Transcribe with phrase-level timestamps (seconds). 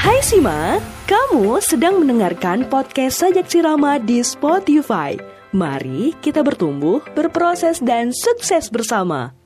[0.00, 5.12] Hai Sima, kamu sedang mendengarkan podcast Sajak Sirama di Spotify.
[5.52, 9.36] Mari kita bertumbuh, berproses, dan sukses bersama.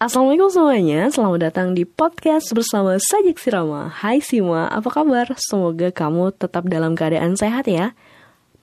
[0.00, 3.92] Assalamualaikum semuanya, selamat datang di podcast bersama Sajak Sirama.
[3.92, 5.36] Hai Sima, apa kabar?
[5.36, 7.92] Semoga kamu tetap dalam keadaan sehat ya.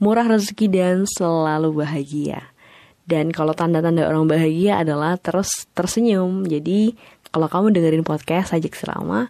[0.02, 2.56] Murah rezeki dan selalu bahagia.
[3.06, 6.42] Dan kalau tanda-tanda orang bahagia adalah terus tersenyum.
[6.50, 6.98] Jadi
[7.36, 9.28] kalau kamu dengerin podcast Sajik Selama,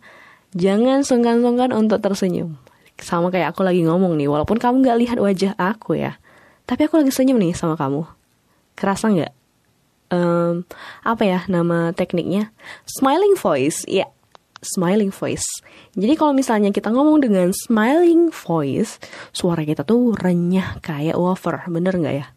[0.54, 2.54] jangan sungkan-sungkan untuk tersenyum.
[3.02, 6.22] Sama kayak aku lagi ngomong nih, walaupun kamu gak lihat wajah aku ya.
[6.70, 8.06] Tapi aku lagi senyum nih sama kamu.
[8.78, 9.34] Kerasa nggak?
[10.14, 10.70] Um,
[11.02, 12.54] apa ya nama tekniknya?
[12.86, 14.06] Smiling voice, ya.
[14.06, 14.10] Yeah.
[14.62, 15.46] Smiling voice.
[15.98, 19.02] Jadi kalau misalnya kita ngomong dengan smiling voice,
[19.34, 22.28] suara kita tuh renyah kayak wafer, bener nggak ya?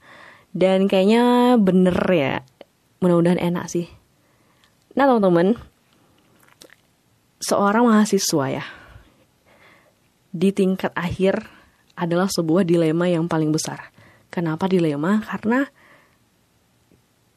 [0.56, 2.40] Dan kayaknya bener ya,
[3.04, 3.88] mudah-mudahan enak sih.
[4.98, 5.54] Nah teman-teman,
[7.38, 8.66] seorang mahasiswa ya,
[10.34, 11.46] di tingkat akhir
[11.94, 13.94] adalah sebuah dilema yang paling besar.
[14.26, 15.22] Kenapa dilema?
[15.22, 15.62] Karena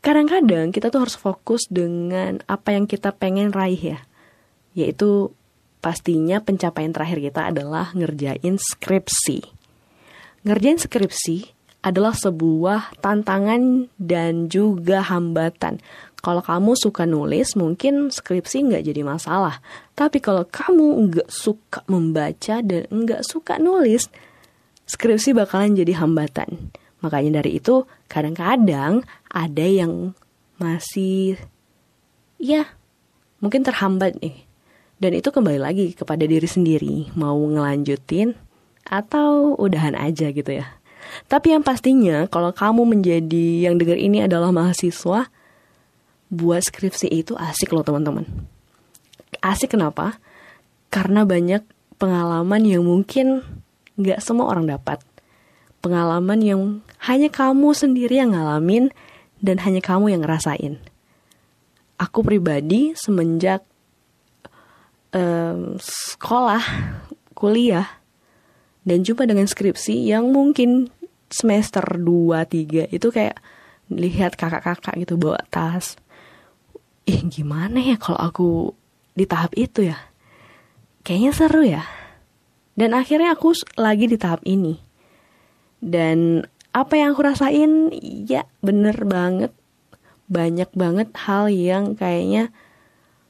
[0.02, 4.00] kadang-kadang kita tuh harus fokus dengan apa yang kita pengen raih ya.
[4.74, 5.30] Yaitu
[5.86, 9.46] pastinya pencapaian terakhir kita adalah ngerjain skripsi.
[10.50, 15.82] Ngerjain skripsi adalah sebuah tantangan dan juga hambatan.
[16.22, 19.58] Kalau kamu suka nulis, mungkin skripsi nggak jadi masalah.
[19.98, 24.06] Tapi kalau kamu nggak suka membaca dan nggak suka nulis,
[24.86, 26.70] skripsi bakalan jadi hambatan.
[27.02, 29.02] Makanya dari itu, kadang-kadang
[29.34, 30.14] ada yang
[30.62, 31.42] masih,
[32.38, 32.70] ya,
[33.42, 34.46] mungkin terhambat nih.
[35.02, 38.38] Dan itu kembali lagi kepada diri sendiri, mau ngelanjutin
[38.86, 40.78] atau udahan aja gitu ya.
[41.26, 45.34] Tapi yang pastinya kalau kamu menjadi yang dengar ini adalah mahasiswa,
[46.32, 48.24] buat skripsi itu asik loh teman-teman.
[49.44, 50.16] Asik kenapa?
[50.88, 51.62] Karena banyak
[52.00, 53.44] pengalaman yang mungkin
[54.00, 55.04] nggak semua orang dapat.
[55.84, 56.62] Pengalaman yang
[57.06, 58.90] hanya kamu sendiri yang ngalamin
[59.44, 60.80] dan hanya kamu yang ngerasain.
[62.00, 63.62] Aku pribadi semenjak
[65.14, 66.64] um, sekolah,
[67.36, 68.02] kuliah,
[68.82, 70.90] dan jumpa dengan skripsi yang mungkin
[71.30, 73.38] semester 2 3 itu kayak
[73.92, 76.00] lihat kakak-kakak gitu bawa tas.
[77.12, 78.50] Ih, gimana ya kalau aku
[79.12, 80.00] di tahap itu ya?
[81.04, 81.84] Kayaknya seru ya.
[82.80, 84.80] Dan akhirnya aku lagi di tahap ini.
[85.84, 87.92] Dan apa yang aku rasain
[88.32, 89.52] ya bener banget
[90.32, 92.48] banyak banget hal yang kayaknya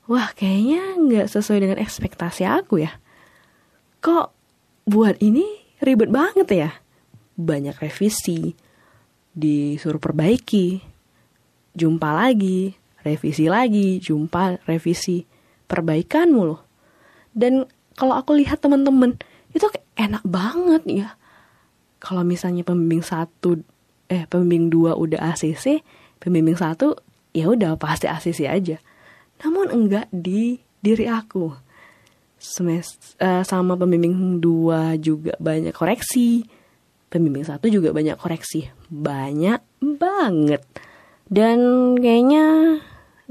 [0.05, 3.01] wah kayaknya nggak sesuai dengan ekspektasi aku ya
[3.97, 4.29] kok
[4.85, 5.41] buat ini
[5.81, 6.69] ribet banget ya
[7.41, 8.53] banyak revisi,
[9.33, 10.83] disuruh perbaiki,
[11.73, 15.25] jumpa lagi, revisi lagi, jumpa revisi,
[15.65, 16.57] perbaikan mulu.
[17.31, 19.17] Dan kalau aku lihat temen-temen
[19.51, 19.67] itu
[19.97, 21.09] enak banget ya.
[22.01, 23.61] Kalau misalnya pembimbing satu,
[24.09, 25.85] eh pembimbing dua udah ACC,
[26.17, 26.97] pembimbing satu
[27.31, 28.77] ya udah pasti ACC aja.
[29.45, 31.53] Namun enggak di diri aku.
[32.41, 36.41] Semest, uh, sama pembimbing dua juga banyak koreksi,
[37.11, 40.63] pembimbing satu juga banyak koreksi banyak banget
[41.31, 41.57] dan
[41.95, 42.77] kayaknya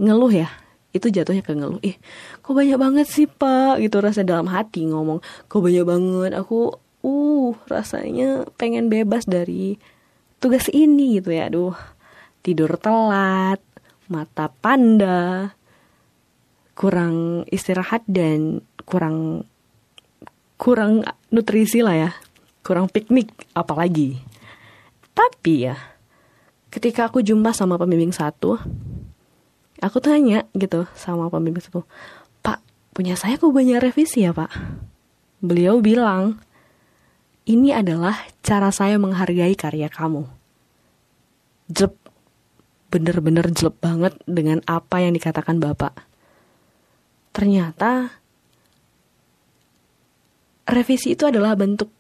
[0.00, 0.48] ngeluh ya.
[0.90, 1.78] Itu jatuhnya ke ngeluh.
[1.84, 2.00] Ih
[2.40, 3.78] kok banyak banget sih pak?
[3.78, 6.32] Gitu rasa dalam hati ngomong kok banyak banget?
[6.34, 9.76] Aku uh rasanya pengen bebas dari
[10.40, 11.52] tugas ini gitu ya.
[11.52, 11.76] Aduh
[12.40, 13.60] tidur telat
[14.10, 15.52] mata panda
[16.74, 19.44] kurang istirahat dan kurang
[20.56, 22.10] kurang nutrisi lah ya.
[22.64, 24.20] Kurang piknik apalagi.
[25.16, 25.76] Tapi ya,
[26.70, 28.56] ketika aku jumpa sama pembimbing satu,
[29.82, 31.82] aku tanya gitu sama pembimbing satu,
[32.40, 32.62] Pak,
[32.94, 34.50] punya saya kok banyak revisi ya Pak?
[35.42, 36.38] Beliau bilang,
[37.50, 38.14] ini adalah
[38.46, 40.24] cara saya menghargai karya kamu.
[41.70, 41.98] Jelep,
[42.90, 46.06] bener-bener jelep banget dengan apa yang dikatakan Bapak.
[47.30, 48.10] Ternyata,
[50.66, 51.90] revisi itu adalah bentuk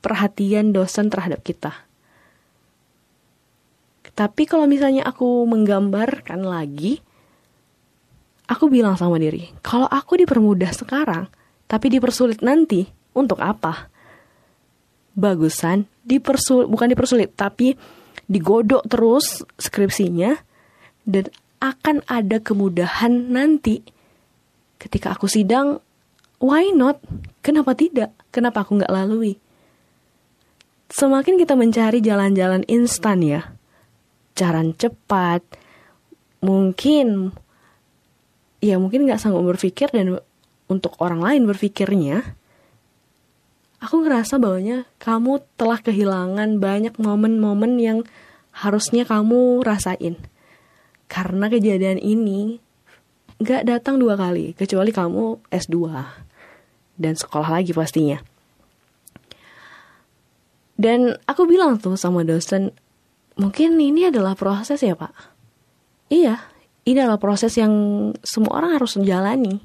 [0.00, 1.89] perhatian dosen terhadap kita.
[4.12, 7.00] Tapi kalau misalnya aku menggambarkan lagi,
[8.50, 11.30] aku bilang sama diri, kalau aku dipermudah sekarang,
[11.70, 13.88] tapi dipersulit nanti, untuk apa?
[15.14, 17.74] Bagusan dipersulit, bukan dipersulit, tapi
[18.30, 20.36] digodok terus skripsinya,
[21.06, 21.30] dan
[21.60, 23.82] akan ada kemudahan nanti.
[24.80, 25.80] Ketika aku sidang,
[26.40, 26.98] why not?
[27.44, 28.16] Kenapa tidak?
[28.32, 29.36] Kenapa aku nggak lalui?
[30.90, 33.54] semakin kita mencari jalan-jalan instan ya,
[34.40, 35.44] jalan cepat,
[36.40, 37.36] mungkin
[38.64, 40.16] ya mungkin nggak sanggup berpikir dan
[40.72, 42.40] untuk orang lain berpikirnya
[43.80, 47.98] aku ngerasa bahwanya kamu telah kehilangan banyak momen-momen yang
[48.52, 50.20] harusnya kamu rasain.
[51.10, 52.60] Karena kejadian ini
[53.40, 55.76] nggak datang dua kali kecuali kamu S2
[57.00, 58.20] dan sekolah lagi pastinya.
[60.80, 62.72] Dan aku bilang tuh sama dosen
[63.40, 65.16] mungkin ini adalah proses ya pak
[66.12, 66.50] iya
[66.90, 67.72] ini adalah proses yang
[68.24, 69.60] semua orang harus menjalani.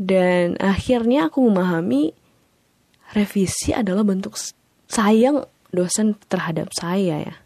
[0.00, 2.12] Dan akhirnya aku memahami
[3.12, 4.36] revisi adalah bentuk
[4.88, 7.36] sayang dosen terhadap saya ya.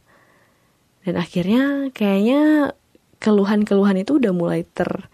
[1.08, 2.74] Dan akhirnya kayaknya
[3.18, 5.08] keluhan-keluhan itu udah mulai ter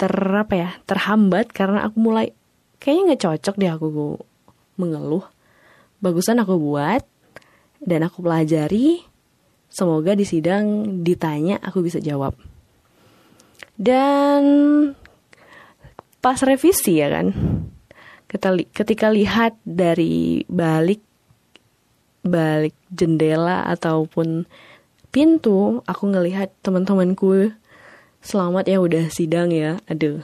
[0.00, 2.32] ter apa ya terhambat karena aku mulai
[2.80, 3.86] kayaknya nggak cocok deh aku
[4.80, 5.24] mengeluh.
[6.00, 7.04] Bagusan aku buat
[7.80, 9.10] dan aku pelajari
[9.70, 12.34] Semoga di sidang ditanya aku bisa jawab.
[13.78, 14.42] Dan
[16.18, 17.30] pas revisi ya kan,
[18.74, 21.00] ketika lihat dari balik
[22.26, 24.44] balik jendela ataupun
[25.14, 27.54] pintu, aku ngelihat teman-temanku
[28.20, 30.20] selamat ya udah sidang ya, aduh.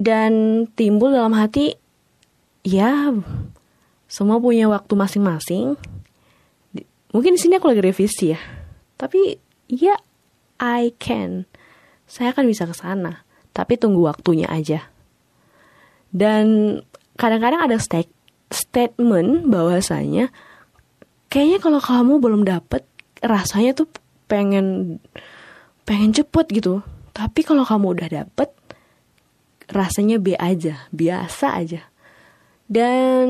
[0.00, 1.76] Dan timbul dalam hati,
[2.64, 3.12] ya
[4.10, 5.78] semua punya waktu masing-masing
[7.10, 8.40] Mungkin di sini aku lagi revisi ya.
[8.94, 9.34] Tapi
[9.66, 9.98] ya
[10.62, 11.50] I can.
[12.06, 13.26] Saya akan bisa ke sana.
[13.50, 14.86] Tapi tunggu waktunya aja.
[16.14, 16.78] Dan
[17.18, 18.10] kadang-kadang ada state
[18.50, 20.30] statement bahwasanya
[21.30, 22.82] kayaknya kalau kamu belum dapet
[23.22, 23.90] rasanya tuh
[24.30, 24.98] pengen
[25.82, 26.86] pengen cepet gitu.
[27.10, 28.54] Tapi kalau kamu udah dapet
[29.66, 31.89] rasanya B aja, biasa aja.
[32.70, 33.26] Dan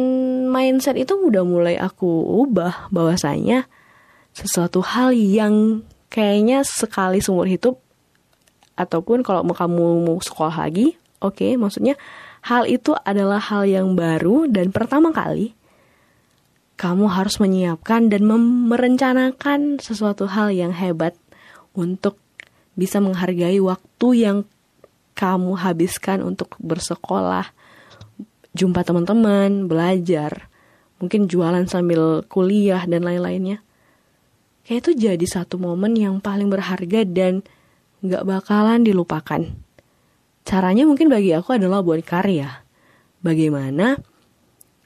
[0.52, 2.04] mindset itu udah mulai aku
[2.44, 3.64] ubah bahwasanya
[4.36, 5.80] sesuatu hal yang
[6.12, 7.80] kayaknya sekali seumur hidup
[8.76, 11.96] ataupun kalau mau kamu mau sekolah lagi, oke, okay, maksudnya
[12.44, 15.56] hal itu adalah hal yang baru dan pertama kali
[16.80, 18.24] kamu harus menyiapkan dan
[18.68, 21.12] merencanakan sesuatu hal yang hebat
[21.76, 22.16] untuk
[22.72, 24.38] bisa menghargai waktu yang
[25.12, 27.52] kamu habiskan untuk bersekolah,
[28.54, 30.50] jumpa teman-teman, belajar,
[30.98, 33.62] mungkin jualan sambil kuliah dan lain-lainnya.
[34.66, 37.42] Kayak itu jadi satu momen yang paling berharga dan
[38.04, 39.42] gak bakalan dilupakan.
[40.44, 42.64] Caranya mungkin bagi aku adalah buat karya.
[43.20, 44.00] Bagaimana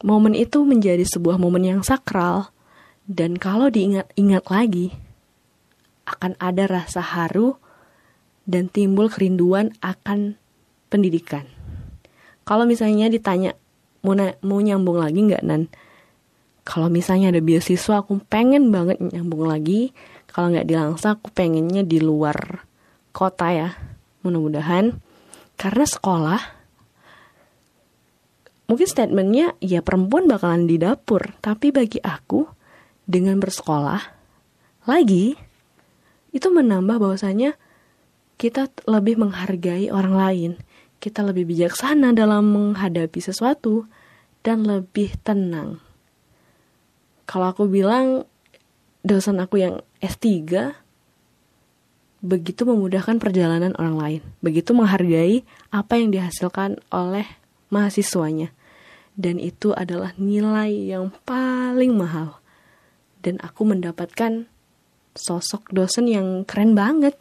[0.02, 2.50] momen itu menjadi sebuah momen yang sakral
[3.06, 4.90] dan kalau diingat-ingat lagi
[6.05, 7.56] akan ada rasa haru
[8.44, 10.37] dan timbul kerinduan akan
[10.93, 11.49] pendidikan
[12.44, 13.56] kalau misalnya ditanya
[14.05, 14.12] mau
[14.44, 15.73] mau nyambung lagi nggak nan?
[16.64, 19.96] Kalau misalnya ada beasiswa aku pengen banget nyambung lagi.
[20.29, 22.64] Kalau nggak di Langsa aku pengennya di luar
[23.17, 23.69] kota ya
[24.25, 24.96] mudah-mudahan.
[25.56, 26.41] Karena sekolah
[28.69, 31.37] mungkin statementnya ya perempuan bakalan di dapur.
[31.40, 32.44] Tapi bagi aku
[33.05, 34.00] dengan bersekolah
[34.85, 35.37] lagi
[36.32, 37.56] itu menambah bahwasanya
[38.37, 40.52] kita lebih menghargai orang lain
[41.05, 43.85] kita lebih bijaksana dalam menghadapi sesuatu
[44.41, 45.85] dan lebih tenang.
[47.29, 48.25] Kalau aku bilang
[49.05, 50.49] dosen aku yang S3
[52.25, 57.28] begitu memudahkan perjalanan orang lain, begitu menghargai apa yang dihasilkan oleh
[57.69, 58.49] mahasiswanya.
[59.12, 62.40] Dan itu adalah nilai yang paling mahal.
[63.21, 64.49] Dan aku mendapatkan
[65.12, 67.14] sosok dosen yang keren banget.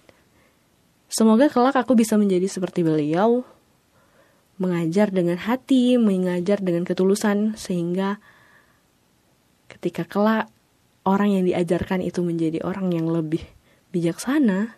[1.12, 3.46] Semoga kelak aku bisa menjadi seperti beliau,
[4.62, 8.22] mengajar dengan hati, mengajar dengan ketulusan sehingga
[9.70, 10.46] ketika kelak
[11.04, 13.44] orang yang diajarkan itu menjadi orang yang lebih
[13.92, 14.78] bijaksana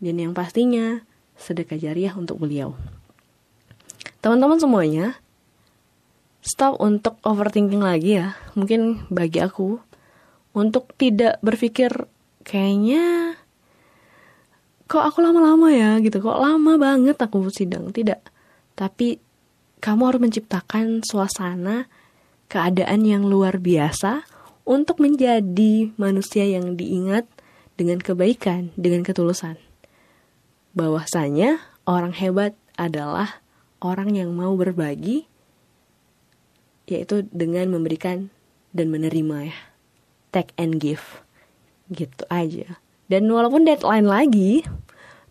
[0.00, 1.04] dan yang pastinya
[1.40, 2.76] sedekah jariah untuk beliau.
[4.20, 5.16] Teman-teman semuanya,
[6.44, 8.36] stop untuk overthinking lagi ya.
[8.52, 9.80] Mungkin bagi aku
[10.52, 11.88] untuk tidak berpikir
[12.44, 13.36] kayaknya
[14.90, 17.94] kok aku lama-lama ya gitu, kok lama banget aku sidang.
[17.94, 18.39] Tidak
[18.74, 19.22] tapi
[19.80, 21.88] kamu harus menciptakan suasana
[22.50, 24.26] keadaan yang luar biasa
[24.68, 27.24] untuk menjadi manusia yang diingat
[27.80, 29.56] dengan kebaikan, dengan ketulusan.
[30.76, 33.40] Bahwasanya orang hebat adalah
[33.80, 35.24] orang yang mau berbagi,
[36.84, 38.28] yaitu dengan memberikan
[38.76, 39.58] dan menerima ya.
[40.30, 41.24] Take and give.
[41.90, 42.78] Gitu aja.
[43.10, 44.62] Dan walaupun deadline lagi,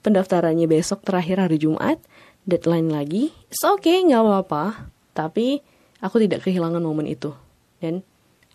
[0.03, 2.01] pendaftarannya besok terakhir hari Jumat,
[2.49, 4.89] deadline lagi, it's okay, nggak apa-apa.
[5.13, 5.61] Tapi
[6.01, 7.31] aku tidak kehilangan momen itu.
[7.77, 8.01] Dan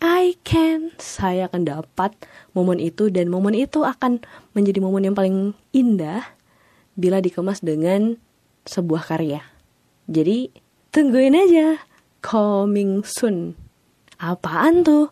[0.03, 2.11] I can, saya akan dapat
[2.51, 4.19] momen itu dan momen itu akan
[4.51, 6.21] menjadi momen yang paling indah
[6.99, 8.19] bila dikemas dengan
[8.67, 9.41] sebuah karya.
[10.11, 10.51] Jadi
[10.91, 11.79] tungguin aja
[12.19, 13.55] coming soon.
[14.19, 15.11] Apaan tuh?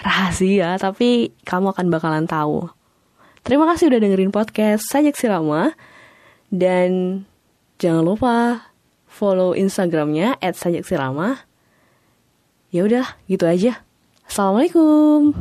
[0.00, 2.72] Rahasia, tapi kamu akan bakalan tahu.
[3.44, 5.76] Terima kasih udah dengerin podcast Sajak Sirama
[6.50, 7.22] dan
[7.78, 8.36] jangan lupa
[9.06, 11.46] follow Instagramnya @sajaksirama.
[12.70, 13.82] Ya udah, gitu aja.
[14.26, 15.34] Assalamualaikum.